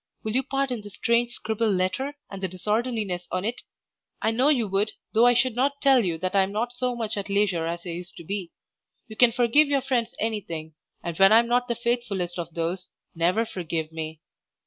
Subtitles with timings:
[0.23, 3.61] Will you pardon this strange scribbled letter, and the disorderliness on't?
[4.19, 6.95] I know you would, though I should not tell you that I am not so
[6.95, 8.51] much at leisure as I used to be.
[9.07, 12.87] You can forgive your friends anything, and when I am not the faithfullest of those,
[13.13, 14.21] never forgive me.